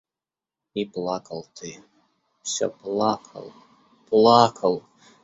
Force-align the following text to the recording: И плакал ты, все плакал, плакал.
И 0.73 0.85
плакал 0.85 1.45
ты, 1.53 1.83
все 2.41 2.71
плакал, 2.71 3.53
плакал. 4.09 4.83